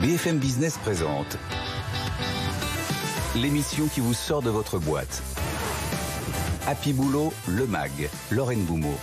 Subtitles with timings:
[0.00, 1.36] BFM Business présente
[3.34, 5.24] l'émission qui vous sort de votre boîte.
[6.68, 8.94] Happy Boulot, le MAG, Lorraine Boumeau.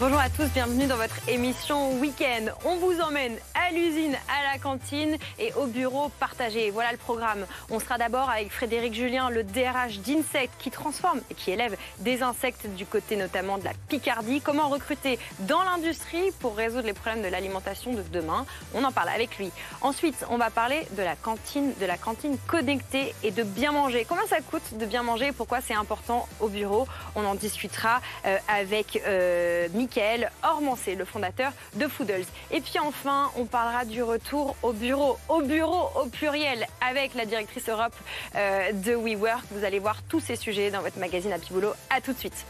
[0.00, 2.46] Bonjour à tous, bienvenue dans votre émission Week-end.
[2.64, 3.34] On vous emmène
[3.70, 6.70] l'usine, à la cantine et au bureau partagé.
[6.70, 7.46] Voilà le programme.
[7.70, 12.22] On sera d'abord avec Frédéric Julien, le DRH d'Insect qui transforme et qui élève des
[12.22, 14.40] insectes du côté notamment de la Picardie.
[14.40, 18.46] Comment recruter dans l'industrie pour résoudre les problèmes de l'alimentation de demain?
[18.74, 19.50] On en parle avec lui.
[19.80, 24.06] Ensuite, on va parler de la cantine, de la cantine connectée et de bien manger.
[24.08, 25.32] Combien ça coûte de bien manger?
[25.32, 26.86] Pourquoi c'est important au bureau?
[27.14, 32.26] On en discutera euh, avec euh, Michael Ormancé, le fondateur de Foodles.
[32.50, 37.24] Et puis enfin, on parlera du retour au bureau, au bureau au pluriel, avec la
[37.24, 37.94] directrice Europe
[38.34, 39.44] euh, de WeWork.
[39.50, 41.72] Vous allez voir tous ces sujets dans votre magazine Happy Boulot.
[41.88, 42.44] À tout de suite.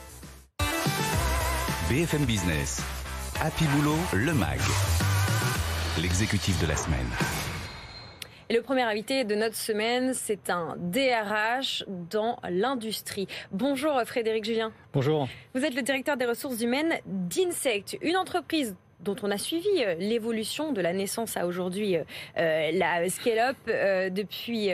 [1.88, 2.82] BFM Business,
[3.41, 4.59] Happy Boulot, le MAG,
[6.02, 7.07] l'exécutif de la semaine.
[8.48, 13.29] Et le premier invité de notre semaine, c'est un DRH dans l'industrie.
[13.52, 14.73] Bonjour Frédéric Julien.
[14.93, 15.29] Bonjour.
[15.54, 19.95] Vous êtes le directeur des ressources humaines d'Insect, une entreprise dont on a suivi euh,
[19.95, 22.05] l'évolution de la naissance à aujourd'hui, euh,
[22.39, 23.57] euh, la scale-up
[24.13, 24.71] depuis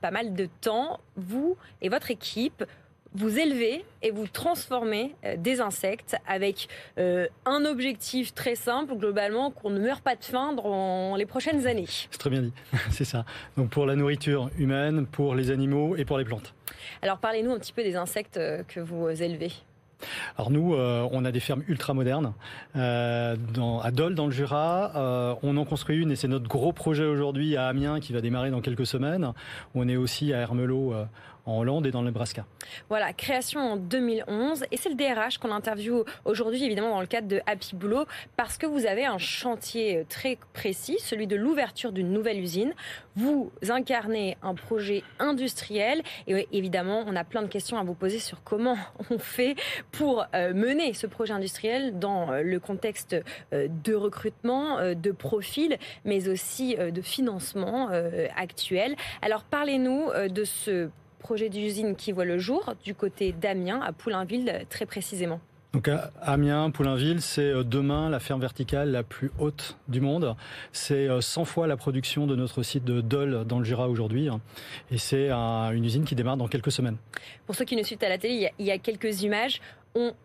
[0.00, 1.00] pas mal de temps.
[1.16, 2.64] Vous et votre équipe,
[3.14, 9.80] vous élevez et vous transformez des insectes avec un objectif très simple, globalement, qu'on ne
[9.80, 11.86] meure pas de faim dans les prochaines années.
[11.88, 12.52] C'est très bien dit,
[12.90, 13.24] c'est ça.
[13.56, 16.54] Donc pour la nourriture humaine, pour les animaux et pour les plantes.
[17.02, 19.52] Alors parlez-nous un petit peu des insectes que vous élevez.
[20.36, 22.32] Alors nous, euh, on a des fermes ultra modernes
[22.76, 23.36] euh,
[23.82, 24.92] à Dole dans le Jura.
[24.96, 28.20] Euh, on en construit une et c'est notre gros projet aujourd'hui à Amiens qui va
[28.20, 29.32] démarrer dans quelques semaines.
[29.74, 30.94] On est aussi à Hermelot
[31.48, 32.44] en Hollande et dans le Nebraska.
[32.88, 37.28] Voilà, création en 2011 et c'est le DRH qu'on interviewe aujourd'hui évidemment dans le cadre
[37.28, 38.04] de Happy Boulot
[38.36, 42.74] parce que vous avez un chantier très précis, celui de l'ouverture d'une nouvelle usine.
[43.16, 48.18] Vous incarnez un projet industriel et évidemment on a plein de questions à vous poser
[48.18, 48.76] sur comment
[49.10, 49.56] on fait
[49.90, 53.16] pour euh, mener ce projet industriel dans euh, le contexte
[53.52, 57.88] euh, de recrutement, de profil, mais aussi de financement
[58.36, 58.96] actuel.
[59.22, 64.64] Alors parlez-nous de ce projet d'usine qui voit le jour du côté d'Amiens, à Poulainville
[64.68, 65.40] très précisément.
[65.74, 65.90] Donc
[66.22, 70.34] Amiens, Poulainville, c'est euh, demain la ferme verticale la plus haute du monde.
[70.72, 74.30] C'est 100 euh, fois la production de notre site de Dole dans le Jura aujourd'hui.
[74.90, 76.96] Et c'est une usine qui démarre dans quelques semaines.
[77.44, 79.60] Pour ceux qui nous suivent à la télé, il y a quelques images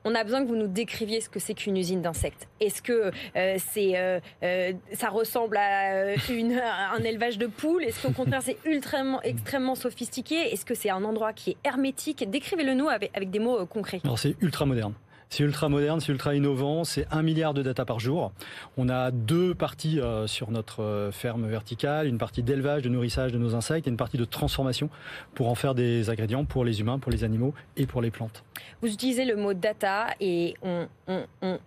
[0.03, 2.47] on, a besoin que vous nous décriviez ce que c'est qu'une usine d'insectes.
[2.59, 6.13] Est-ce que euh, euh, euh, ça ressemble à
[6.93, 7.83] un élevage de poules?
[7.83, 10.35] Est-ce qu'au contraire c'est ultrament, extrêmement sophistiqué?
[10.53, 12.29] Est-ce que c'est un endroit qui est hermétique?
[12.29, 14.01] Décrivez-le nous avec, avec des mots concrets.
[14.03, 14.93] Alors c'est ultra moderne.
[15.33, 18.31] C'est ultra moderne, c'est ultra innovant, c'est un milliard de data par jour.
[18.77, 23.31] On a deux parties euh, sur notre euh, ferme verticale, une partie d'élevage, de nourrissage
[23.31, 24.91] de nos insectes et une partie de transformation
[25.33, 28.43] pour en faire des ingrédients pour les humains, pour les animaux et pour les plantes.
[28.83, 30.87] Vous utilisez le mot data et on,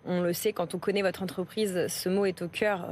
[0.07, 2.87] le sait quand on connaît votre entreprise, ce mot est au cœur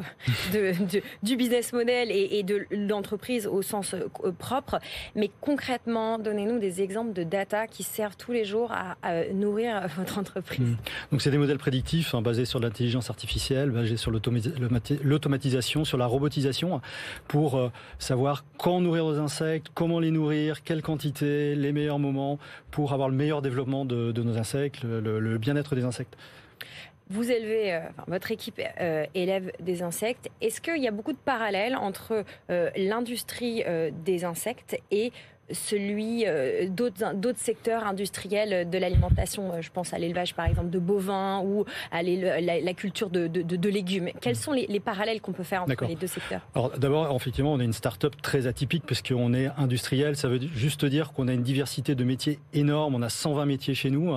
[1.22, 4.80] du business model et, de l'entreprise au sens euh, propre.
[5.14, 8.96] Mais concrètement, donnez-nous des exemples de data qui servent tous les jours à
[9.32, 10.63] nourrir votre entreprise.
[10.64, 10.76] Mm.
[11.12, 16.06] Donc c'est des modèles prédictifs hein, basés sur l'intelligence artificielle, basés sur l'automatisation, sur la
[16.06, 16.80] robotisation,
[17.28, 22.38] pour euh, savoir quand nourrir nos insectes, comment les nourrir, quelle quantité, les meilleurs moments
[22.70, 26.16] pour avoir le meilleur développement de, nos insectes, le, bien-être des insectes.
[27.10, 30.30] Vous élevez, euh, votre équipe euh, élève des insectes.
[30.40, 32.24] Est-ce qu'il y a beaucoup de parallèles entre
[32.76, 33.62] l'industrie
[34.04, 35.12] des insectes et
[35.50, 39.52] celui euh, d'autres secteurs industriels de l'alimentation.
[39.52, 44.10] Euh, je pense à l'élevage, par exemple, de bovins ou à la, culture de, légumes.
[44.20, 46.40] Quels sont les, parallèles qu'on peut faire entre les deux secteurs?
[46.54, 50.16] Alors d'abord, effectivement, on est une start-up très atypique parce qu'on est industriel.
[50.16, 52.94] Ça veut juste dire qu'on a une diversité de métiers énorme.
[52.94, 54.14] On a 120 métiers chez nous.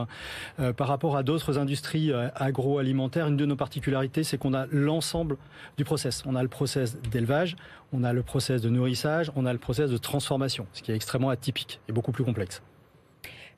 [0.60, 5.38] Euh, par rapport à d'autres industries agroalimentaires, une de nos particularités, c'est qu'on a l'ensemble
[5.78, 6.24] du process.
[6.26, 7.56] On a le process d'élevage,
[7.94, 10.96] on a le process de nourrissage, on a le process de transformation, ce qui est
[10.96, 12.62] extrêmement atypique et beaucoup plus complexe.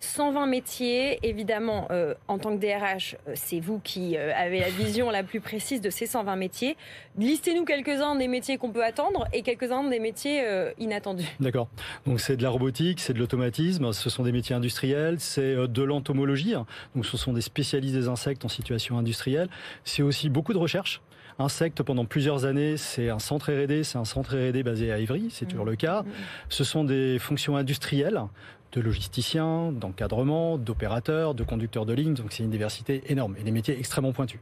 [0.01, 4.69] 120 métiers, évidemment, euh, en tant que DRH, euh, c'est vous qui euh, avez la
[4.69, 6.77] vision la plus précise de ces 120 métiers.
[7.17, 10.43] Listez-nous quelques-uns des métiers qu'on peut attendre et quelques-uns des métiers
[10.77, 11.27] inattendus.
[11.39, 11.67] D'accord.
[12.05, 15.83] Donc c'est de la robotique, c'est de l'automatisme, ce sont des métiers industriels, c'est de
[15.83, 16.65] l'entomologie, hein.
[16.95, 19.49] donc ce sont des spécialistes des insectes en situation industrielle.
[19.83, 21.01] C'est aussi beaucoup de recherche.
[21.39, 25.29] Insectes, pendant plusieurs années, c'est un centre R&D, c'est un centre R&D basé à Ivry,
[25.31, 26.03] c'est toujours le cas.
[26.49, 28.21] Ce sont des fonctions industrielles
[28.71, 32.13] de logisticiens, d'encadrement, d'opérateurs, de conducteurs de ligne.
[32.13, 34.39] Donc c'est une diversité énorme et des métiers extrêmement pointus.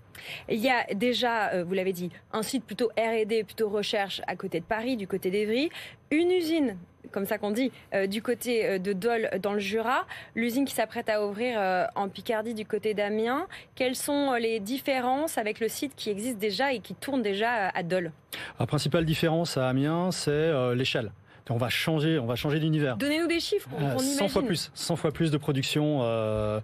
[0.49, 4.35] Il y a déjà, euh, vous l'avez dit, un site plutôt R&D, plutôt recherche à
[4.35, 5.69] côté de Paris, du côté d'Evry,
[6.11, 6.77] une usine
[7.13, 10.73] comme ça qu'on dit, euh, du côté euh, de Dole dans le Jura, l'usine qui
[10.73, 11.57] s'apprête à ouvrir
[11.95, 13.47] en Picardie du côté d'Amiens.
[13.75, 17.81] Quelles sont les différences avec le site qui existe déjà et qui tourne déjà à
[17.81, 18.11] Dole?
[18.59, 21.11] La principale différence à Amiens, c'est l'échelle
[21.49, 22.97] on va changer, on va changer d'univers.
[22.97, 23.69] Donnez-nous des chiffres.
[23.79, 25.99] On, 100 fois plus, 100 fois plus de production.
[26.01, 26.59] Euh,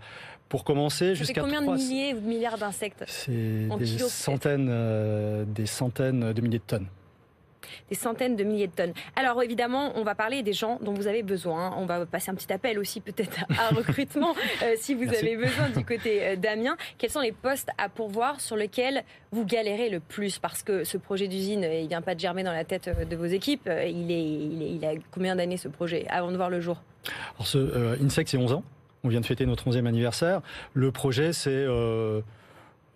[0.49, 3.31] pour commencer, jusqu'à combien de milliers ou de milliards d'insectes C'est
[3.79, 6.87] des centaines, euh, des centaines de milliers de tonnes
[7.89, 8.93] des centaines de milliers de tonnes.
[9.15, 11.73] Alors évidemment, on va parler des gens dont vous avez besoin.
[11.77, 15.69] On va passer un petit appel aussi peut-être à recrutement euh, si vous avez besoin
[15.69, 16.77] du côté euh, d'Amiens.
[16.97, 20.39] Quels sont les postes à pourvoir sur lesquels vous galérez le plus?
[20.39, 23.15] Parce que ce projet d'usine, il vient pas de germer dans la tête euh, de
[23.15, 23.67] vos équipes.
[23.67, 26.81] Il, est, il, a combien d'années ce projet avant de voir le jour?
[27.35, 28.63] Alors ce INSEC, c'est 11 ans.
[29.03, 30.41] On vient de fêter notre 11e anniversaire.
[30.73, 31.65] Le projet, c'est...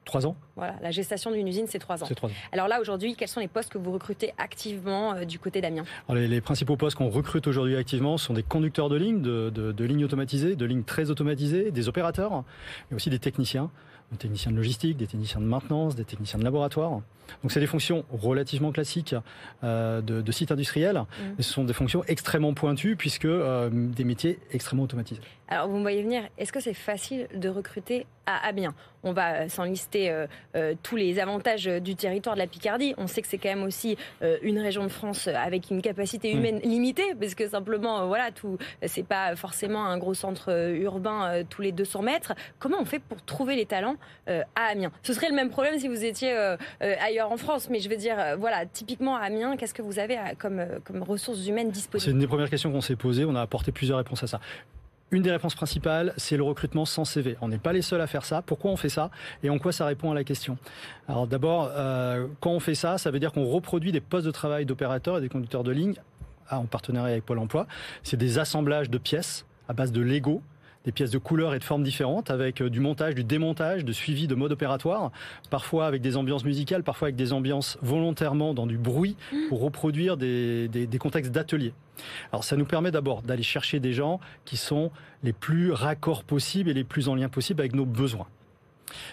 [0.07, 2.05] Trois ans Voilà, la gestation d'une usine, c'est trois ans.
[2.07, 2.33] C'est trois ans.
[2.53, 5.83] Alors là, aujourd'hui, quels sont les postes que vous recrutez activement euh, du côté d'Amiens?
[6.09, 9.83] Les, les, principaux postes qu'on recrute aujourd'hui activement sont des conducteurs de lignes, de, de
[9.85, 12.45] lignes automatisées, de lignes très automatisées, des opérateurs,
[12.89, 13.69] mais aussi des techniciens
[14.11, 17.01] des techniciens de logistique, des techniciens de maintenance, des techniciens de laboratoire.
[17.43, 19.15] Donc c'est des fonctions relativement classiques
[19.63, 21.23] euh, de, de sites industriels, mmh.
[21.37, 25.21] mais ce sont des fonctions extrêmement pointues puisque euh, des métiers extrêmement automatisés.
[25.49, 28.73] Alors vous me voyez venir, est-ce que c'est facile de recruter à Amiens?
[29.03, 30.13] On va euh, s'en lister
[30.83, 32.93] tous les avantages du territoire de la Picardie.
[32.97, 33.97] On sait que c'est quand même aussi
[34.41, 36.37] une région de France avec une capacité mmh.
[36.37, 41.61] humaine limitée, parce que simplement, voilà, tout, c'est pas forcément un gros centre urbain tous
[41.61, 42.33] les 200 mètres.
[42.59, 43.95] Comment on fait pour trouver les talents
[44.29, 44.91] euh, à Amiens?
[45.03, 47.89] Ce serait le même problème si vous étiez euh, euh, ailleurs en France, mais je
[47.89, 52.05] veux dire, voilà, typiquement à Amiens, qu'est-ce que vous avez comme, comme ressources humaines disponibles?
[52.05, 53.25] C'est une des premières questions qu'on s'est posées.
[53.25, 54.39] On a apporté plusieurs réponses à ça.
[55.09, 57.37] Une des réponses principales, c'est le recrutement sans CV.
[57.39, 58.41] On n'est pas les seuls à faire ça.
[58.41, 59.09] Pourquoi on fait ça
[59.41, 60.57] et en quoi ça répond à la question?
[61.07, 61.71] Alors d'abord,
[62.41, 65.21] quand on fait ça, ça veut dire qu'on reproduit des postes de travail d'opérateurs et
[65.21, 65.95] des conducteurs de ligne
[66.51, 67.67] en partenariat avec Pôle Emploi.
[68.03, 70.41] C'est des assemblages de pièces à base de Lego
[70.87, 73.91] des pièces de couleurs et de formes différentes, avec euh, du montage, du démontage, de
[73.91, 75.11] suivi de mode opératoire,
[75.49, 79.17] parfois avec des ambiances musicales, parfois avec des ambiances volontairement dans du bruit
[79.49, 81.73] pour reproduire des, des, contextes d'atelier.
[82.31, 84.91] Alors ça nous permet d'abord d'aller chercher des gens qui sont
[85.23, 88.27] les plus raccords possibles et les plus en lien possible avec nos besoins.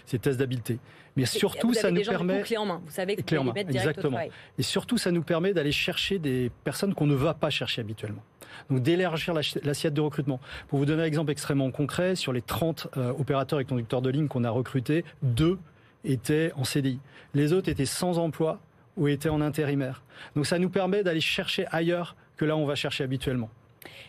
[0.06, 0.79] Ces tests d'habileté.
[1.17, 2.82] Mais surtout, ça nous permet clé en main.
[2.85, 4.19] Vous savez que exactement.
[4.59, 8.23] Et surtout, ça nous permet d'aller chercher des personnes qu'on ne va pas chercher habituellement.
[8.71, 10.41] Donc d'élargir l'assiette de recrutement.
[10.69, 14.11] Pour vous donner un exemple extrêmement concret, sur les 30 euh, opérateurs et conducteurs de
[14.11, 15.59] ligne qu'on a recrutés, deux
[16.05, 17.00] étaient en CDI.
[17.35, 18.61] Les autres étaient sans emploi
[18.97, 20.03] ou étaient en intérimaire.
[20.37, 23.50] Donc ça nous permet d'aller chercher ailleurs que là où on va chercher habituellement.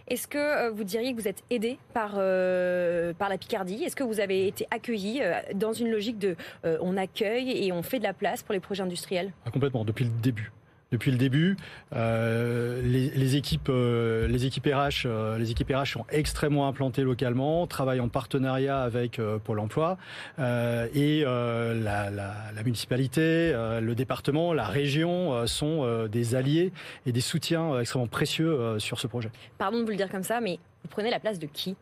[0.07, 3.83] Est-ce que euh, vous diriez que vous êtes aidé par, euh, par la Picardie?
[3.83, 5.21] Est-ce que vous avez été accueilli
[5.53, 8.83] dans une logique de on accueille et on fait de la place pour les projets
[8.83, 9.31] industriels?
[9.45, 10.51] Ah, Complètement, depuis le début
[10.91, 11.57] depuis le début.
[11.95, 17.67] Euh, les, équipes, euh, les équipes RH, euh, les équipes RH sont extrêmement implantées localement,
[17.67, 19.97] travaillent en partenariat avec Pôle Emploi
[20.39, 21.23] et
[21.73, 26.71] la, la, municipalité, le département, la région sont des alliés
[27.05, 29.29] et des soutiens extrêmement précieux sur ce projet.
[29.57, 31.75] Pardon de vous le dire comme ça, mais vous prenez la place de qui?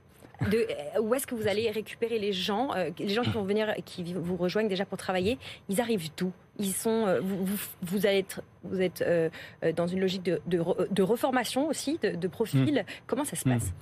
[0.49, 0.67] De,
[0.99, 4.35] où est-ce que vous allez récupérer les gens, les gens qui vont venir, qui vous
[4.35, 5.37] rejoignent déjà pour travailler,
[5.69, 6.31] ils arrivent d'où?
[6.59, 7.45] Ils sont, euh, vous,
[7.81, 9.29] vous, allez être, vous êtes euh,
[9.63, 12.83] euh, dans une logique de, de, reformation aussi, de, profil?
[12.85, 12.91] Hmm.
[13.07, 13.73] Comment ça se passe?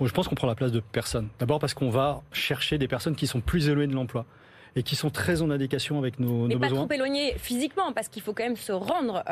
[0.00, 0.06] Hmm.
[0.06, 1.28] Je pense qu'on prend la place de personne.
[1.38, 4.26] D'abord parce qu'on va chercher des personnes qui sont plus éloignées de l'emploi
[4.76, 8.22] et qui sont très en adéquation avec nos, Mais pas trop éloignées physiquement, parce qu'il
[8.22, 9.22] faut quand même se rendre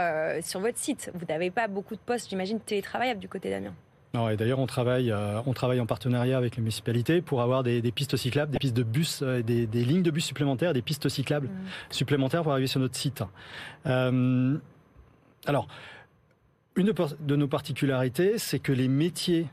[0.42, 1.11] sur votre site.
[1.14, 3.75] Vous n'avez pas beaucoup de postes, j'imagine, télétravaillables du côté d'Amiens.
[4.14, 7.62] Non, et d'ailleurs, on travaille, euh, on travaille en partenariat avec les municipalités pour avoir
[7.62, 11.08] des, pistes cyclables, des pistes de bus, euh, des, lignes de bus supplémentaires, des pistes
[11.08, 11.52] cyclables mmh.
[11.90, 13.22] supplémentaires pour arriver sur notre site.
[13.87, 14.58] Euh,
[15.46, 15.66] alors,
[16.76, 19.46] une de nos particularités, c'est que les métiers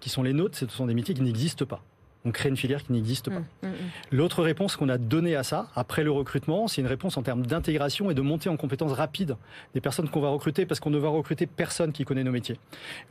[0.00, 1.82] qui sont les nôtres, ce sont des métiers qui n'existent pas
[2.24, 3.40] on crée une filière qui n'existe pas.
[3.40, 3.72] Mmh, mmh, mmh.
[4.12, 7.44] L'autre réponse qu'on a donnée à ça, après le recrutement, c'est une réponse en termes
[7.46, 9.36] d'intégration et de montée en compétences rapides
[9.74, 12.58] des personnes qu'on va recruter, parce qu'on ne va recruter personne qui connaît nos métiers.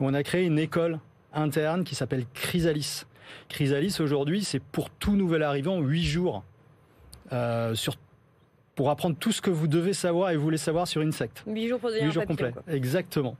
[0.00, 0.98] on a créé une école
[1.34, 3.04] interne qui s'appelle Chrysalis.
[3.48, 6.44] Chrysalis, aujourd'hui, c'est pour tout nouvel arrivant 8 jours
[7.32, 7.96] euh, sur
[8.74, 11.42] pour apprendre tout ce que vous devez savoir et voulez savoir sur Insect.
[11.46, 13.36] 8 jours pour devenir 8 jours complets, exactement.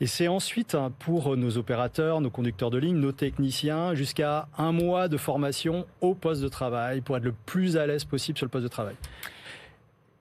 [0.00, 4.72] Et c'est ensuite hein, pour nos opérateurs, nos conducteurs de ligne, nos techniciens, jusqu'à un
[4.72, 8.46] mois de formation au poste de travail pour être le plus à l'aise possible sur
[8.46, 8.94] le poste de travail.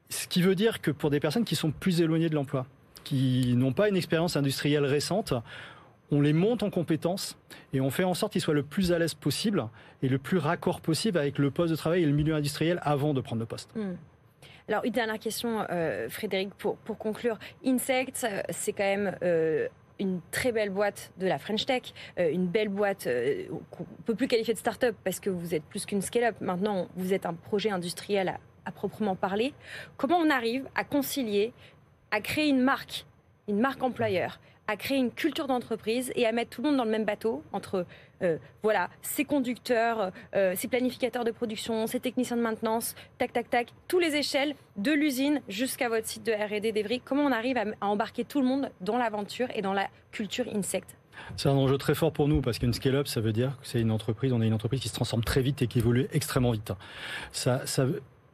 [0.09, 2.65] Ce qui veut dire que pour des personnes qui sont plus éloignées de l'emploi,
[3.03, 5.33] qui n'ont pas une expérience industrielle récente,
[6.11, 7.37] on les monte en compétences
[7.73, 9.65] et on fait en sorte qu'ils soient le plus à l'aise possible
[10.03, 13.13] et le plus raccord possible avec le poste de travail et le milieu industriel avant
[13.13, 13.69] de prendre le poste.
[13.75, 13.95] Hmm.
[14.69, 17.37] Alors, une dernière question, euh, Frédéric, pour, conclure.
[17.65, 19.67] Insect, euh, c'est quand même euh,
[19.99, 23.07] une très belle boîte de la French Tech, une belle boîte
[23.71, 26.35] qu'on ne peut plus qualifier de start-up parce que vous êtes plus qu'une scale-up.
[26.41, 29.53] Maintenant, vous êtes un projet industriel à proprement parler.
[29.97, 31.53] Comment on arrive à concilier,
[32.11, 33.05] à créer une marque,
[33.47, 36.85] une marque employeur à créer une culture d'entreprise et à mettre tout le monde dans
[36.85, 37.85] le même bateau entre
[38.21, 43.49] euh, voilà ces conducteurs, euh, ces planificateurs de production, ces techniciens de maintenance, tac tac
[43.49, 47.01] tac, tous les échelles de l'usine jusqu'à votre site de R&D d'Evry.
[47.03, 50.95] Comment on arrive à, embarquer tout le monde dans l'aventure et dans la culture insecte
[51.37, 53.79] c'est un enjeu très fort pour nous parce qu'une scale-up, ça veut dire que c'est
[53.79, 56.51] une entreprise, on est une entreprise qui se transforme très vite et qui évolue extrêmement
[56.51, 56.73] vite.
[57.31, 57.61] Ça,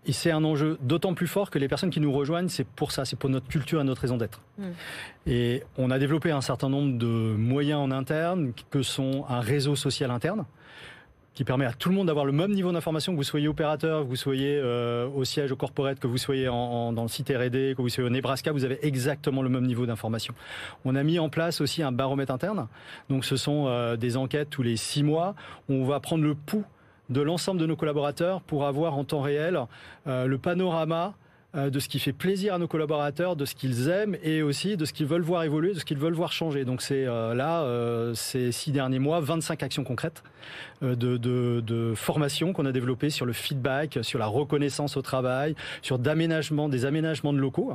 [0.06, 2.92] et c'est un enjeu d'autant plus fort que les personnes qui nous rejoignent, c'est pour
[2.92, 4.42] ça, c'est pour notre culture et notre raison d'être.
[4.58, 4.72] Hmm.
[5.28, 9.76] Et on a développé un certain nombre de moyens en interne, que sont un réseau
[9.76, 10.46] social interne,
[11.34, 14.04] qui permet à tout le monde d'avoir le même niveau d'information, que vous soyez opérateur,
[14.04, 17.76] que vous soyez euh, au siège, au corporate, que vous soyez dans le site R&D,
[17.78, 20.34] que vous soyez au Nebraska, vous avez exactement le même niveau d'information.
[20.86, 22.68] On a mis en place aussi un baromètre interne.
[23.10, 25.36] Donc ce sont euh, des enquêtes tous les six mois.
[25.70, 26.66] Où on va prendre le pouls
[27.10, 29.60] de l'ensemble de nos collaborateurs pour avoir en temps réel
[30.08, 31.16] euh, le panorama
[31.56, 34.78] euh, de ce qui fait plaisir à nos collaborateurs, de ce qu'ils aiment et aussi
[34.78, 36.64] de ce qu'ils veulent voir évoluer, de ce qu'ils veulent voir changer.
[36.64, 40.24] Donc c'est euh, là, ces six derniers mois, 25 actions concrètes
[40.82, 45.98] de, de, formation qu'on a développées sur le feedback, sur la reconnaissance au travail, sur
[45.98, 47.74] d'aménagement, des aménagements de locaux.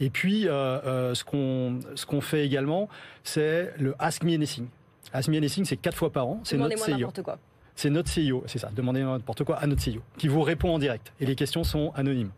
[0.00, 2.88] Et puis ce qu'on ce qu'on fait également,
[3.24, 4.66] c'est le Ask Me Anything.
[5.14, 6.40] Ask Me Anything, c'est quatre fois par an.
[6.44, 7.10] C'est notre CEO.
[7.24, 7.38] Quoi
[7.78, 10.80] c'est notre CEO, c'est ça, demandez n'importe quoi à notre CEO, qui vous répond en
[10.80, 11.12] direct.
[11.20, 12.32] Et les questions sont anonymes.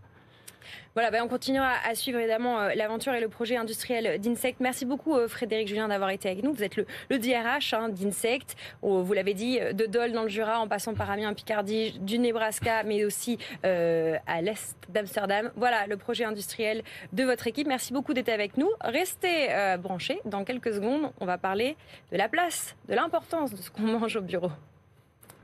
[0.93, 4.61] Voilà, ben on continuera à suivre évidemment euh, l'aventure et le projet industriel d'Insect.
[4.61, 6.53] Merci beaucoup euh, Frédéric Julien d'avoir été avec nous.
[6.53, 8.55] Vous êtes le, DRH hein, d'Insect.
[8.83, 12.83] vous l'avez dit, de Dole dans le Jura en passant par Amiens, Picardie, du Nebraska,
[12.83, 15.51] mais aussi euh, à l'est d'Amsterdam.
[15.57, 16.83] Voilà le projet industriel
[17.15, 17.67] de votre équipe.
[17.67, 18.69] Merci beaucoup d'être avec nous.
[18.83, 20.21] Restez branchés.
[20.27, 21.77] Dans quelques secondes, on va parler
[22.13, 24.51] de la place, de l'importance de ce qu'on mange au bureau.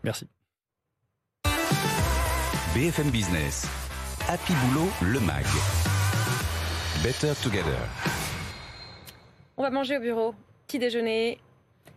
[0.06, 0.28] Merci.
[2.74, 3.66] BFM Business.
[4.28, 5.44] Happy Boulot, le MAG.
[7.02, 7.80] Better Together.
[9.56, 10.34] On va manger au bureau.
[10.68, 11.40] Petit déjeuner,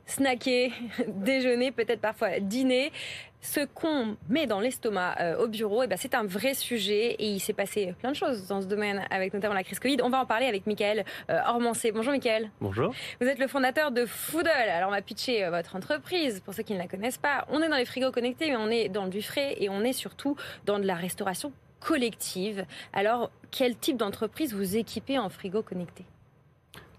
[0.08, 0.72] snacker,
[1.08, 2.92] déjeuner, peut-être parfois dîner
[3.42, 7.30] ce qu'on met dans l'estomac euh, au bureau, eh ben, c'est un vrai sujet et
[7.30, 9.98] il s'est passé plein de choses dans ce domaine avec notamment la crise Covid.
[10.04, 11.92] On va en parler avec Michael euh, Ormancé.
[11.92, 12.52] Bonjour Michael.
[12.60, 12.94] Bonjour.
[13.22, 14.50] Vous êtes le fondateur de Foodle.
[14.50, 17.46] Alors on va pitcher euh, votre entreprise pour ceux qui ne la connaissent pas.
[17.50, 19.94] On est dans les frigos connectés mais on est dans du frais et on est
[19.94, 22.66] surtout dans de la restauration collective.
[22.92, 26.04] Alors quel type d'entreprise vous équipez en frigo connecté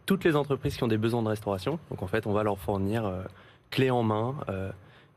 [0.07, 1.79] Toutes les entreprises qui ont des besoins de restauration.
[1.91, 3.13] Donc en fait on va leur fournir
[3.71, 4.37] clé en main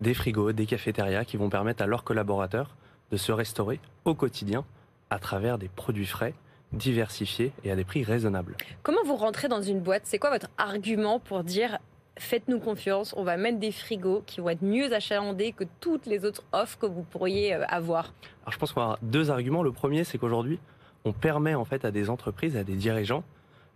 [0.03, 2.75] des frigos, des cafétérias qui vont permettre à leurs collaborateurs
[3.11, 4.65] de se restaurer au quotidien
[5.09, 6.35] à travers des produits frais,
[6.73, 8.55] diversifiés et à des prix raisonnables.
[8.83, 10.03] Comment vous rentrez dans une boîte?
[10.05, 11.79] C'est quoi votre argument pour dire
[12.17, 16.25] faites-nous confiance, on va mettre des frigos qui vont être mieux achalandés que toutes les
[16.25, 18.13] autres offres que vous pourriez euh, avoir?
[18.43, 19.63] Alors je pense qu'on a deux arguments.
[19.63, 20.59] Le premier, c'est qu'aujourd'hui,
[21.05, 23.23] on permet en fait à des entreprises, à des dirigeants,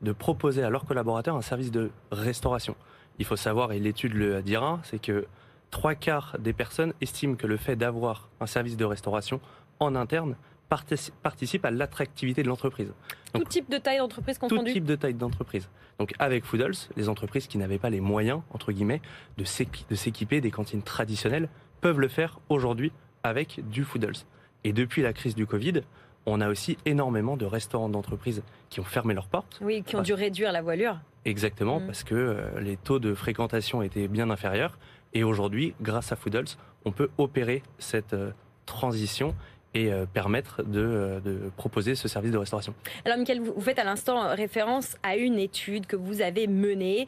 [0.02, 2.76] de proposer à leurs collaborateurs un service de restauration.
[3.18, 5.26] Il faut savoir, et l'étude le dira, c'est que
[5.72, 9.40] trois quarts des personnes estiment que le fait d'avoir un service de restauration
[9.80, 10.36] en interne
[10.70, 12.94] participe à l'attractivité de l'entreprise.
[13.34, 14.66] Tout type de taille d'entreprise confondue?
[14.66, 15.70] Tout type de taille d'entreprise.
[16.00, 19.02] Donc avec Foodles, les entreprises qui n'avaient pas les moyens, entre guillemets,
[19.38, 21.50] de s'équiper des cantines traditionnelles
[21.82, 22.92] peuvent le faire aujourd'hui
[23.24, 24.26] avec du Foodles.
[24.64, 25.82] Et depuis la crise du Covid,
[26.26, 29.60] on a aussi énormément de restaurants d'entreprises qui ont fermé leurs portes.
[29.62, 31.00] Oui, qui ont dû réduire la voilure.
[31.24, 31.86] Exactement, mmh.
[31.86, 34.78] parce que euh, les taux de fréquentation étaient bien inférieurs.
[35.14, 38.32] Et aujourd'hui, grâce à Foodles, on peut opérer cette euh,
[38.66, 39.36] transition
[39.74, 42.74] et euh, permettre euh, de, proposer ce service de restauration.
[43.06, 47.08] Alors, Michael, vous faites à l'instant référence à une étude que vous avez menée.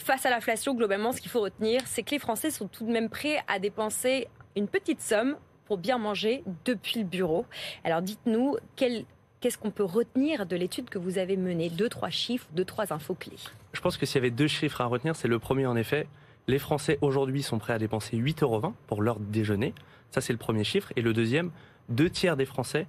[0.00, 2.90] face à l'inflation, globalement, ce qu'il faut retenir, c'est que les Français sont tout de
[2.90, 4.26] même prêts à dépenser
[4.56, 5.36] une petite somme
[5.66, 7.46] pour bien manger depuis le bureau.
[7.84, 11.70] Alors, dites-nous, qu'est-ce qu'on peut retenir de l'étude que vous avez menée?
[11.70, 13.36] Deux, trois chiffres, deux, trois infos clés.
[13.72, 16.08] Je pense que s'il y avait deux chiffres à retenir, c'est le premier en effet,
[16.50, 19.72] les Français aujourd'hui sont prêts à dépenser 8,20 euros pour leur déjeuner.
[20.10, 20.92] Ça, c'est le premier chiffre.
[20.96, 21.52] Et le deuxième,
[21.88, 22.86] deux tiers des Français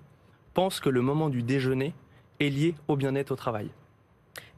[0.55, 1.93] pensent que le moment du déjeuner
[2.39, 3.69] est lié au bien-être au travail.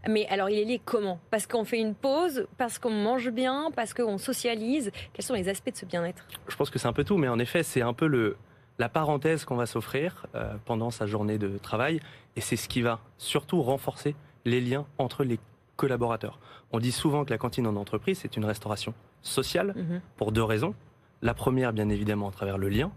[0.08, 1.20] Mais alors, il est lié comment?
[1.32, 4.92] Parce qu'on fait une pause, parce qu'on mange bien, parce qu'on socialise.
[5.14, 6.26] Quels sont les aspects de ce bien-être?
[6.48, 8.38] Je pense que c'est un peu tout, mais en effet, c'est un peu le,
[8.80, 12.00] la parenthèse qu'on va s'offrir euh, pendant sa journée de travail.
[12.38, 15.40] Et c'est ce qui va surtout renforcer les liens entre les
[15.76, 16.40] collaborateurs.
[16.72, 20.02] On dit souvent que la cantine en entreprise, c'est une restauration sociale Mhm.
[20.18, 20.74] pour deux raisons.
[21.22, 22.92] La première, bien évidemment, à travers le lien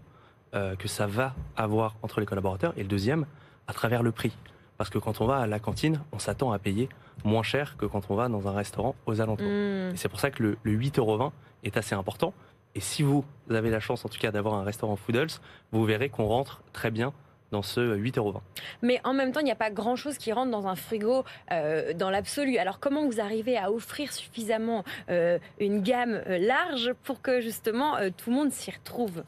[0.53, 3.25] euh, que ça va avoir entre les collaborateurs, et le deuxième,
[3.67, 4.31] à travers le prix.
[4.77, 6.87] Parce que quand on va à la cantine, on s'attend à payer
[7.25, 9.45] moins cher que quand on va dans un restaurant aux alentours.
[9.47, 9.91] Mm.
[9.93, 11.31] Et c'est pour ça que le, le 8,20€
[11.63, 12.33] est assez important.
[12.75, 15.27] Et si vous avez la chance, en tout cas, d'avoir un restaurant Foodles,
[15.71, 17.11] vous verrez qu'on rentre très bien
[17.51, 18.41] dans ce 8,20€.
[18.81, 21.93] Mais en même temps, il n'y a pas grand-chose qui rentre dans un frigo euh,
[21.93, 22.57] dans l'absolu.
[22.57, 27.95] Alors comment vous arrivez à offrir suffisamment euh, une gamme euh, large pour que justement
[27.97, 29.23] euh, tout le monde s'y retrouve?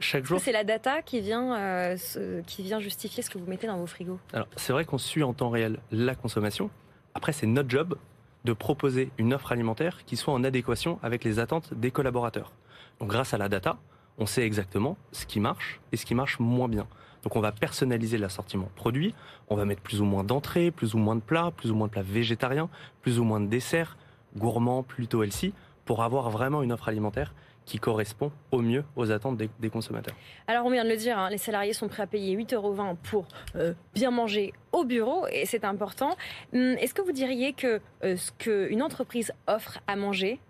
[0.00, 3.46] Chaque jour, C'est la data qui vient, euh, ce- qui vient justifier ce que vous
[3.50, 4.20] mettez dans vos frigos?
[4.32, 6.70] Alors, c'est vrai qu'on suit en temps réel la consommation.
[7.14, 7.96] Après, c'est notre job
[8.44, 12.52] de proposer une offre alimentaire qui soit en adéquation avec les attentes des collaborateurs.
[13.00, 13.76] Donc, grâce à la data,
[14.18, 16.86] on sait exactement ce qui marche et ce qui marche moins bien.
[17.22, 19.14] Donc, on va personnaliser l'assortiment produit.
[19.48, 21.86] On va mettre plus ou moins d'entrées, plus ou moins de plats, plus ou moins
[21.86, 22.68] de plats végétariens,
[23.02, 23.96] plus ou moins de desserts,
[24.36, 25.52] gourmands, plutôt healthy,
[25.84, 27.32] pour avoir vraiment une offre alimentaire
[27.68, 30.14] qui correspond au mieux aux attentes des, consommateurs.
[30.46, 32.74] Alors on vient de le dire, hein, les salariés sont prêts à payer 8,20 euros
[33.02, 36.16] pour euh, bien manger au bureau et c'est important.
[36.54, 40.40] Hum, Est-ce que vous diriez que euh, ce qu'une entreprise offre à manger,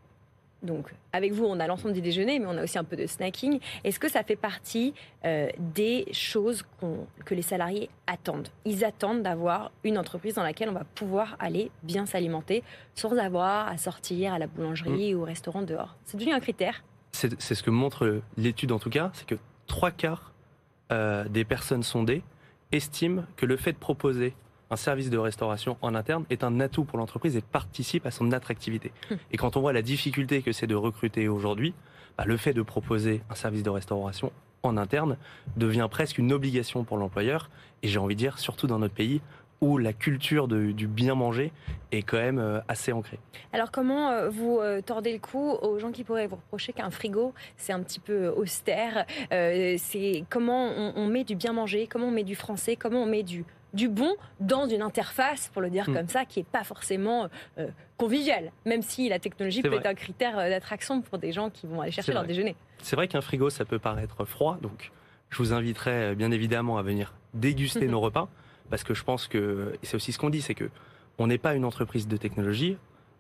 [0.63, 3.07] donc avec vous on a l'ensemble du déjeuner mais on a aussi un peu de
[3.07, 6.65] snacking, est-ce que ça fait partie euh, des choses
[7.25, 8.49] que les salariés attendent?
[8.65, 12.63] Ils attendent d'avoir une entreprise dans laquelle on va pouvoir aller bien s'alimenter
[12.95, 15.97] sans avoir à sortir à la boulangerie ou au restaurant dehors.
[16.05, 16.83] C'est devenu un critère.
[17.13, 19.37] c'est c'est ce que montre l'étude en tout cas, c'est que
[19.67, 20.33] trois quarts
[20.91, 22.23] euh, des personnes sondées
[22.73, 24.35] estiment que le fait de proposer
[24.71, 28.33] un service de restauration en interne est un atout pour l'entreprise et participe à son
[28.33, 28.93] attractivité.
[29.11, 29.15] Hmm.
[29.33, 31.75] Et quand on voit la difficulté que c'est de recruter aujourd'hui,
[32.17, 34.33] bah, le fait de proposer un service de restauration
[34.63, 35.17] en interne
[35.57, 37.49] devient presque une obligation pour l'employeur.
[37.83, 39.21] Et j'ai envie de dire, surtout dans notre pays,
[39.61, 41.51] où la culture de- du bien manger
[41.91, 43.19] est quand même euh, assez ancrée.
[43.53, 46.91] Alors comment euh, vous euh, tordez le cou aux gens qui pourraient vous reprocher qu'un
[46.91, 51.89] frigo c'est un petit peu austère Euh, C'est comment on, on met du bien manger,
[51.89, 53.45] comment on met du français, comment on met du
[53.75, 55.95] du bon dans une interface, pour le dire Mm.
[55.95, 59.79] comme ça, qui est pas forcément euh, conviviale, même si la technologie peut vrai.
[59.79, 62.29] être un critère euh, d'attraction pour des gens qui vont aller chercher leur vrai.
[62.29, 62.57] déjeuner.
[62.83, 64.91] C'est vrai qu'un frigo, ça peut paraître froid, donc
[65.31, 68.29] je vous inviterai euh, bien évidemment à venir déguster nos repas,
[68.71, 70.71] parce que je pense que, et c'est aussi ce qu'on dit, c'est que
[71.19, 72.77] on n'est pas une entreprise de technologie,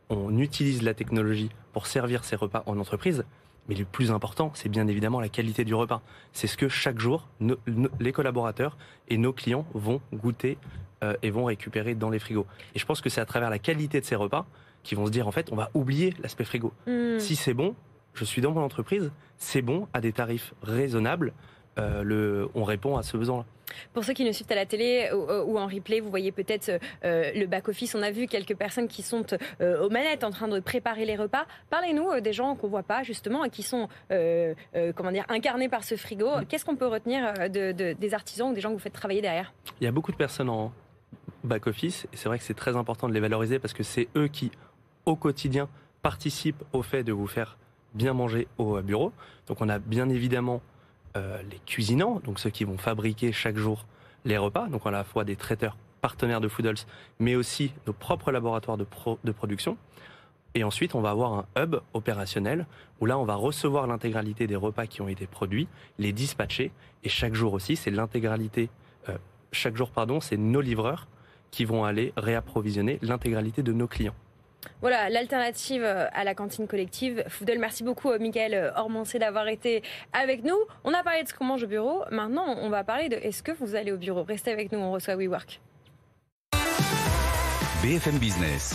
[0.08, 3.24] on utilise la technologie pour servir ses repas en entreprise,
[3.68, 6.00] mais le plus important, c'est bien évidemment la qualité du repas.
[6.32, 8.76] C'est ce que chaque jour, nos- nos- les collaborateurs
[9.08, 10.58] et nos clients vont goûter
[11.04, 12.46] euh, et vont récupérer dans les frigos.
[12.74, 14.46] Et je pense que c'est à travers la qualité de ces repas
[14.82, 16.72] qu'ils vont se dire, en fait, on va oublier l'aspect frigo.
[16.86, 17.18] Mm.
[17.20, 17.74] Si c'est bon,
[18.14, 21.32] je suis dans mon entreprise, c'est bon, à des tarifs raisonnables,
[21.78, 23.44] euh, le, on répond à ce besoin-là.
[23.92, 26.80] Pour ceux qui nous suivent à la télé ou, ou en replay, vous voyez peut-être
[27.04, 27.94] euh, le back-office.
[27.94, 29.24] On a vu quelques personnes qui sont
[29.60, 31.46] euh, aux manettes en train de préparer les repas.
[31.70, 33.88] Parlez-nous euh, des gens qu'on voit pas justement et qui sont
[34.96, 36.28] comment dire incarnés par ce frigo.
[36.48, 39.20] Qu'est-ce qu'on peut retenir de, de- des artisans ou des gens que vous faites travailler
[39.20, 39.52] derrière?
[39.80, 40.72] Il y a beaucoup de personnes en
[41.44, 44.28] back-office, et c'est vrai que c'est très important de les valoriser parce que c'est eux
[44.28, 44.50] qui,
[45.06, 45.68] au quotidien,
[46.02, 47.56] participent au fait de vous faire
[47.94, 49.12] bien manger au bureau.
[49.46, 50.60] Donc on a bien évidemment
[51.16, 53.86] euh, les cuisinants, donc ceux qui vont fabriquer chaque jour
[54.24, 56.84] les repas, donc à la fois des traiteurs partenaires de Foodles,
[57.18, 59.76] mais aussi nos propres laboratoires de, pro- de production.
[60.54, 62.66] Et ensuite, on va avoir un hub opérationnel
[63.00, 65.68] où là, on va recevoir l'intégralité des repas qui ont été produits,
[65.98, 66.72] les dispatcher.
[67.04, 68.70] Et chaque jour aussi, c'est l'intégralité,
[69.08, 69.18] euh,
[69.52, 71.06] chaque jour, pardon, c'est nos livreurs
[71.50, 74.14] qui vont aller réapprovisionner l'intégralité de nos clients.
[74.80, 77.24] Voilà, l'alternative euh, à la cantine collective.
[77.28, 80.58] Foudel, merci beaucoup, euh, Michael euh, Ormancé, d'avoir été avec nous.
[80.84, 82.02] On a parlé de ce qu'on mange au bureau.
[82.10, 84.22] Maintenant, on va parler de est-ce que vous allez au bureau?
[84.22, 85.60] Restez avec nous, on reçoit WeWork.
[87.82, 88.74] BFM Business.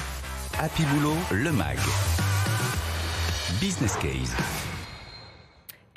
[0.60, 1.78] Happy Boulot, le MAG.
[3.60, 4.63] Business Case.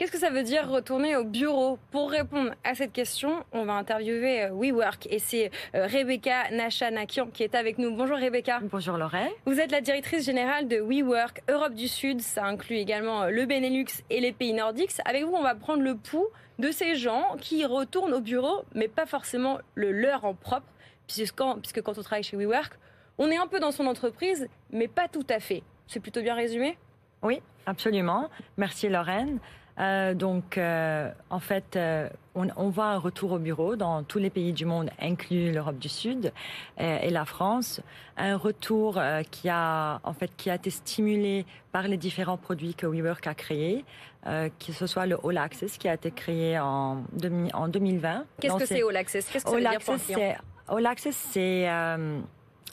[0.06, 1.80] Qu'est-ce que ça veut dire retourner au bureau?
[1.90, 7.26] Pour répondre à cette question, on va interviewer euh, WeWork et c'est euh, Rebecca Nacha-Nakian
[7.32, 7.92] qui est avec nous.
[7.92, 8.60] Bonjour Rebecca.
[8.62, 9.32] Bonjour Lorraine.
[9.46, 12.20] Vous êtes la directrice générale de WeWork Europe du Sud.
[12.20, 14.92] Ça inclut également euh, le Benelux et les pays nordiques.
[15.04, 16.28] Avec vous, on va prendre le pouls
[16.60, 20.68] de ces gens qui retournent au bureau, mais pas forcément le leur en propre,
[21.08, 22.78] puisque quand, puisque quand on travaille chez WeWork,
[23.18, 25.64] on est un peu dans son entreprise, mais pas tout à fait.
[25.88, 26.78] C'est plutôt bien résumé?
[27.24, 28.30] Oui, absolument.
[28.56, 29.40] Merci Lorraine.
[29.78, 34.18] Euh, donc, euh, en fait, euh, on, on voit un retour au bureau dans tous
[34.18, 36.32] les pays du monde, inclus l'Europe du Sud
[36.78, 37.80] et la France.
[38.16, 38.98] Un retour
[39.30, 43.34] qui a, en fait, qui a été stimulé par les différents produits que WeWork a
[43.34, 43.84] créés,
[44.24, 48.24] que ce soit le All Access qui a été créé en, demi- en 2020.
[48.40, 49.28] Qu'est-ce que c'est All Access?
[49.28, 51.68] Qu'est-ce que ça All veut dire pour All Access, c'est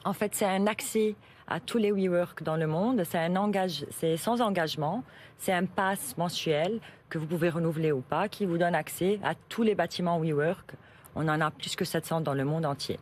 [0.05, 1.15] En fait, c'est un accès
[1.53, 3.03] à tous les WeWork dans le monde.
[3.07, 3.51] C'est un
[3.91, 5.03] c'est sans engagement.
[5.37, 9.35] C'est un pass mensuel que vous pouvez renouveler ou pas, qui vous donne accès à
[9.35, 10.73] tous les bâtiments WeWork.
[11.15, 12.97] On en a plus que 700 dans le monde entier.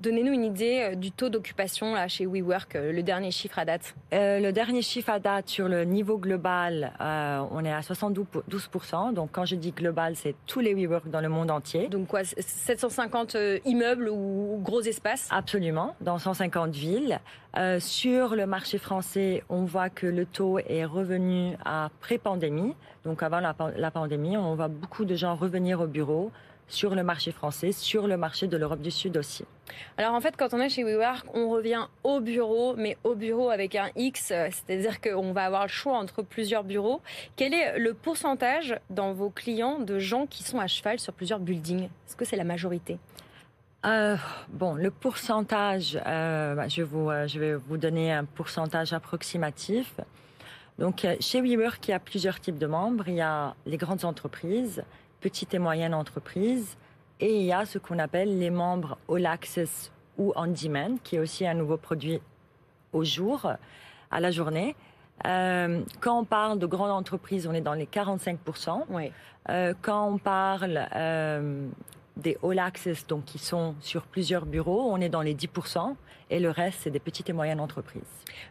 [0.00, 3.64] Donnez-nous une idée euh, du taux d'occupation là chez WeWork, euh, le dernier chiffre à
[3.64, 3.94] date.
[4.12, 9.14] Euh, le dernier chiffre à date sur le niveau global, on est à 72%.
[9.14, 11.88] Donc quand je dis global, c'est tous les WeWork dans le monde entier.
[11.88, 15.28] Donc quoi, 750 immeubles ou gros espaces?
[15.30, 17.18] Absolument, dans 150 villes.
[17.78, 22.74] sur le marché français, on voit que le taux est revenu à pré-pandémie.
[23.04, 26.30] Donc avant la, la pandémie, on voit beaucoup de gens revenir au bureau
[26.68, 29.44] sur le marché français, sur le marché de l'Europe du Sud aussi.
[29.96, 33.50] Alors en fait, quand on est chez WeWork, on revient au bureau, mais au bureau
[33.50, 37.00] avec un X, c'est-à-dire qu'on va avoir le choix entre plusieurs bureaux.
[37.36, 41.38] Quel est le pourcentage dans vos clients de gens qui sont à cheval sur plusieurs
[41.38, 41.84] buildings?
[41.84, 42.98] Est-ce que c'est la majorité?
[43.84, 44.16] Euh,
[44.48, 49.94] bon, le pourcentage, euh, bah, je, vous, euh, je vais vous donner un pourcentage approximatif.
[50.78, 53.04] Donc, chez WeWork, il y a plusieurs types de membres.
[53.08, 54.82] Il y a les grandes entreprises,
[55.20, 56.76] petites et moyennes entreprises.
[57.20, 61.16] Et il y a ce qu'on appelle les membres All Access ou On Demand, qui
[61.16, 62.20] est aussi un nouveau produit
[62.92, 63.50] au jour,
[64.10, 64.76] à la journée.
[65.26, 68.84] Euh, quand on parle de grandes entreprises, on est dans les 45%.
[68.90, 69.12] Oui.
[69.48, 71.66] Euh, quand on parle euh,
[72.16, 75.94] des All Access, donc qui sont sur plusieurs bureaux, on est dans les 10%,
[76.30, 78.02] et le reste, c'est des petites et moyennes entreprises.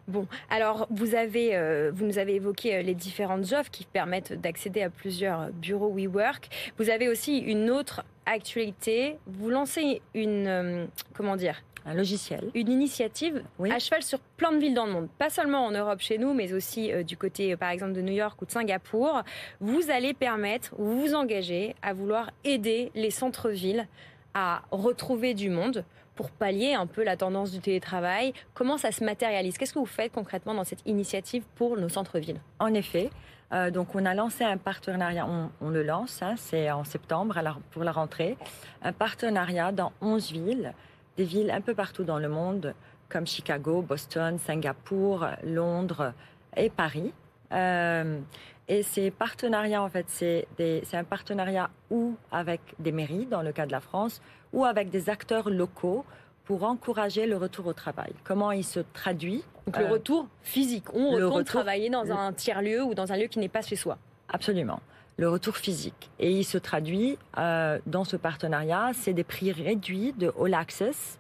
[0.08, 4.34] Bon, alors vous, avez, euh, vous nous avez évoqué euh, les différentes offres qui permettent
[4.34, 6.48] d'accéder à plusieurs bureaux WeWork.
[6.78, 9.18] Vous avez aussi une autre actualité.
[9.28, 11.64] Vous lancez une, euh, comment dire?
[11.88, 12.50] Un logiciel.
[12.56, 15.08] Une initiative à cheval sur plein de villes dans le monde.
[15.20, 18.42] Pas seulement en Europe chez nous, mais aussi du côté, par exemple, de New York
[18.42, 19.22] ou de Singapour.
[19.60, 23.88] Vous allez permettre, vous vous engagez à vouloir aider les centres-villes
[24.34, 25.86] à retrouver du monde
[26.16, 28.34] pour pallier un peu la tendance du télétravail.
[28.54, 29.58] Comment ça se matérialise?
[29.58, 32.40] Qu'est-ce que vous faites concrètement dans cette initiative pour nos centres-villes?
[32.60, 33.10] En effet,
[33.54, 35.28] euh, donc on a lancé un partenariat,
[35.62, 37.40] on, le lance, hein, c'est en septembre
[37.72, 38.38] pour la rentrée,
[38.82, 40.74] un partenariat dans 11 villes,
[41.18, 42.74] des villes un peu partout dans le monde,
[43.10, 46.14] comme Chicago, Boston, Singapour, Londres
[46.58, 47.14] et Paris.
[47.52, 48.20] Euh,
[48.68, 50.48] et ces partenariats, en fait, c'est
[50.94, 54.22] un partenariat ou avec des mairies, dans le cas de la France,
[54.54, 56.04] ou avec des acteurs locaux
[56.46, 58.14] pour encourager le retour au travail.
[58.24, 60.86] Comment il se traduit Donc le euh, retour physique.
[60.94, 63.98] On retourne travailler dans un tiers-lieu ou dans un lieu qui n'est pas chez soi.
[64.30, 64.80] Absolument.
[65.18, 66.12] Le retour physique.
[66.20, 71.18] Et il se traduit euh, dans ce partenariat, c'est des prix réduits de All Access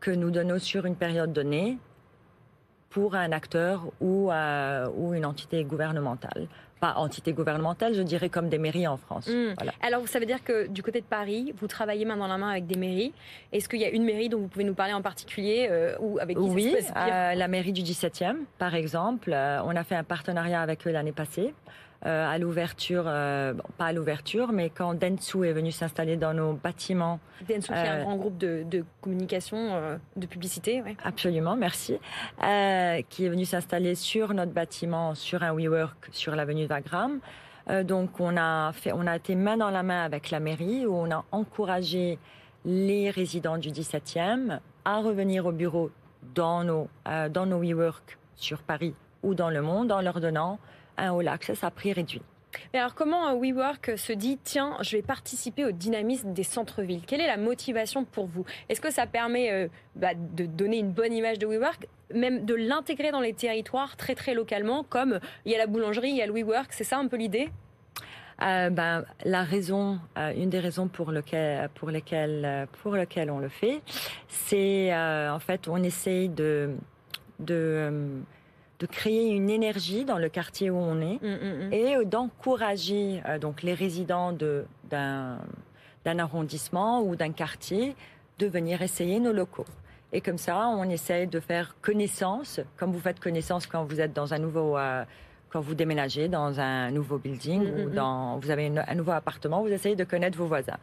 [0.00, 1.78] que nous donnons sur une période donnée
[2.90, 6.48] pour un acteur ou, euh, ou une entité gouvernementale
[6.80, 9.28] pas entité gouvernementale, je dirais comme des mairies en France.
[9.28, 9.54] Hmm.
[9.80, 12.50] Alors, ça veut dire que du côté de Paris, vous travaillez main dans la main
[12.50, 13.12] avec des mairies.
[13.52, 16.18] Est-ce qu'il y a une mairie dont vous pouvez nous parler en particulier euh, ou
[16.18, 19.32] avec qui Oui, euh, la mairie du 17e, par exemple.
[19.32, 21.54] Euh, on a fait un partenariat avec eux l'année passée.
[22.06, 26.52] Euh, à l'ouverture, euh, pas à l'ouverture, mais quand Dentsu est venu s'installer dans nos
[26.52, 27.18] bâtiments.
[27.48, 30.96] Dentsu, qui est un euh, grand groupe de, communication, de publicité, oui.
[31.02, 31.98] Absolument, merci.
[33.08, 37.18] qui est venu s'installer sur notre bâtiment, sur un WeWork, sur l'avenue Wagram.
[37.82, 40.94] donc on a fait, on a été main dans la main avec la mairie où
[40.94, 42.20] on a encouragé
[42.64, 45.90] les résidents du 17e à revenir au bureau
[46.34, 46.88] dans nos,
[47.30, 50.60] dans nos WeWork sur Paris ou dans le monde en leur donnant
[50.96, 52.22] un All Access à prix réduit.
[52.72, 57.02] Mais alors comment euh, WeWork se dit tiens je vais participer au dynamisme des centres-villes?
[57.06, 58.44] Quelle est la motivation pour vous?
[58.68, 62.54] Est-ce que ça permet euh, bah, de donner une bonne image de WeWork même de
[62.54, 66.22] l'intégrer dans les territoires très très localement comme il y a la boulangerie, il y
[66.22, 67.50] a le WeWork, c'est ça un peu l'idée?
[68.42, 73.48] Euh, ben, la raison, une des raisons pour, lequel, pour, lesquelles, pour lequel on le
[73.48, 73.80] fait,
[74.28, 76.76] c'est en fait on essaye de,
[77.40, 78.22] de
[78.78, 81.72] de créer une énergie dans le quartier où on est mm, mm, mm.
[81.72, 84.32] et d'encourager euh, donc les résidents
[84.90, 85.38] d'un
[86.18, 87.96] arrondissement ou d'un quartier
[88.38, 89.64] de venir essayer nos locaux.
[90.12, 94.12] Et comme ça, on essaie de faire connaissance, comme vous faites connaissance quand vous êtes
[94.12, 95.04] dans un nouveau, euh,
[95.50, 99.72] quand vous déménagez dans un nouveau building ou dans, vous avez un nouveau appartement, vous
[99.72, 100.78] essayez de connaître vos voisins.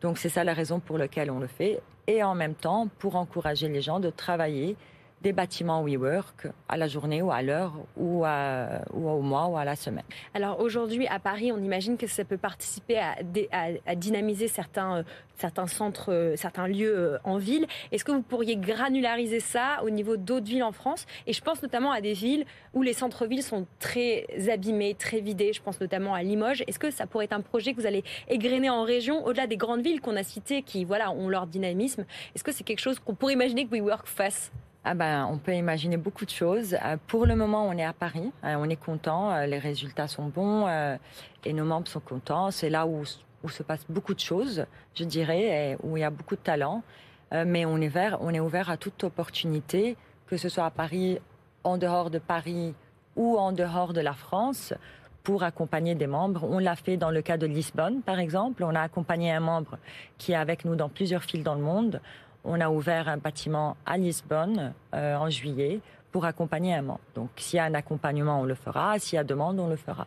[0.00, 1.80] Donc c'est ça la raison pour laquelle on le fait.
[2.06, 4.76] Et en même temps, pour encourager les gens de travailler
[5.22, 9.76] des bâtiments WeWork à la journée ou à l'heure ou, au mois ou à la
[9.76, 10.04] semaine.
[10.34, 15.04] Alors aujourd'hui à Paris, on imagine que ça peut participer à, dynamiser certains,
[15.36, 17.66] certains centres, euh, certains lieux euh, en ville.
[17.92, 21.06] Est-ce que vous pourriez granulariser ça au niveau d'autres villes en France?
[21.26, 25.52] Et je pense notamment à des villes où les centres-villes sont très abîmés, très vidés.
[25.52, 26.62] Je pense notamment à Limoges.
[26.66, 29.56] Est-ce que ça pourrait être un projet que vous allez égrener en région, au-delà des
[29.56, 32.04] grandes villes qu'on a citées, qui voilà ont leur dynamisme?
[32.34, 34.52] Est-ce que c'est quelque chose qu'on pourrait imaginer que WeWork fasse?
[34.84, 36.74] Ah ben, on peut imaginer beaucoup de choses.
[36.84, 38.32] Euh, pour le moment, on est à Paris.
[38.44, 39.32] Euh, on est content.
[39.32, 40.66] Euh, les résultats sont bons
[41.44, 42.50] et nos membres sont contents.
[42.50, 46.10] C'est là où, se passe beaucoup de choses, je dirais, et où il y a
[46.10, 46.82] beaucoup de talent.
[47.32, 51.18] Mais on est, ouvert, on est ouvert à toute opportunité, que ce soit à Paris,
[51.62, 52.74] en dehors de Paris
[53.16, 54.72] ou en dehors de la France,
[55.22, 56.46] pour accompagner des membres.
[56.48, 58.64] On l'a fait dans le cas de Lisbonne, par exemple.
[58.64, 59.76] On a accompagné un membre
[60.16, 62.00] qui est avec nous dans plusieurs villes dans le monde
[62.48, 65.80] on a ouvert un bâtiment à Lisbonne euh, en juillet
[66.10, 67.00] pour accompagner un membre.
[67.14, 68.98] Donc s'il y a un accompagnement, on le fera.
[68.98, 70.06] S'il y a demande, on le fera.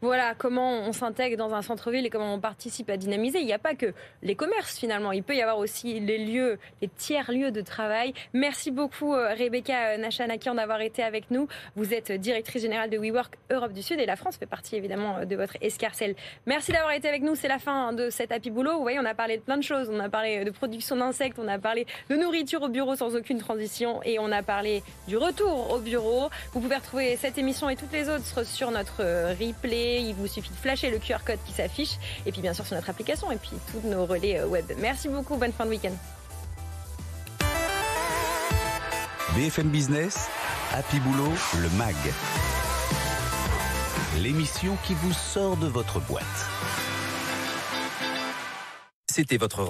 [0.00, 3.40] Voilà comment on s'intègre dans un centre-ville et comment on participe à dynamiser.
[3.40, 6.58] Il n'y a pas que les commerces finalement, il peut y avoir aussi les lieux,
[6.80, 8.14] les tiers lieux de travail.
[8.32, 11.48] Merci beaucoup euh, Rebecca Nachanaki en avoir été avec nous.
[11.76, 15.24] Vous êtes directrice générale de WeWork Europe du Sud et la France fait partie évidemment
[15.24, 16.14] de votre escarcelle.
[16.46, 17.34] Merci d'avoir été avec nous.
[17.34, 18.76] C'est la fin de cet Happy Boulot.
[18.76, 19.88] Vous voyez, on a parlé de plein de choses.
[19.90, 23.38] On a parlé de production d'insectes, on a parlé de nourriture au bureau sans aucune
[23.38, 26.30] transition et on a parlé du retour au bureau.
[26.52, 30.50] Vous pouvez retrouver cette émission et toutes les autres sur notre euh, Il vous suffit
[30.50, 31.96] de flasher le QR code qui s'affiche.
[32.26, 34.64] Et puis bien sûr sur notre application et puis tous nos relais euh, web.
[34.78, 35.36] Merci beaucoup.
[35.36, 35.92] Bonne fin de week-end.
[39.34, 40.28] BFM Business,
[40.72, 41.94] Happy Boulot, le MAG.
[44.18, 46.24] L'émission qui vous sort de votre boîte.
[49.10, 49.62] C'était votre